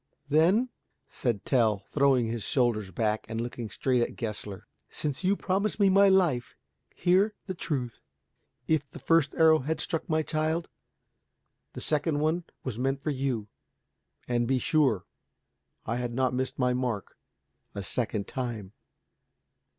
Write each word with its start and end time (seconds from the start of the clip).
"Then," 0.29 0.69
said 1.09 1.45
Tell, 1.45 1.77
throwing 1.77 2.25
his 2.25 2.41
shoulders 2.41 2.89
back 2.89 3.23
and 3.29 3.39
looking 3.39 3.69
straight 3.69 4.01
at 4.01 4.15
Gessler, 4.15 4.65
"since 4.89 5.23
you 5.23 5.35
promise 5.35 5.79
me 5.79 5.89
my 5.89 6.09
life, 6.09 6.55
hear 6.95 7.35
the 7.45 7.53
truth, 7.53 7.99
if 8.67 8.89
that 8.89 8.97
first 8.97 9.35
arrow 9.35 9.59
had 9.59 9.79
struck 9.79 10.09
my 10.09 10.23
child, 10.23 10.69
the 11.73 11.81
second 11.81 12.19
one 12.19 12.45
was 12.63 12.79
meant 12.79 13.03
for 13.03 13.11
you, 13.11 13.47
and 14.27 14.47
be 14.47 14.57
sure 14.57 15.05
I 15.85 15.97
had 15.97 16.15
not 16.15 16.33
missed 16.33 16.57
my 16.57 16.73
mark 16.73 17.15
a 17.75 17.83
second 17.83 18.27
time." 18.27 18.73